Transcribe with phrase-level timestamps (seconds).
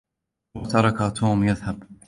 [0.55, 1.91] هو تركَ توم يذهب.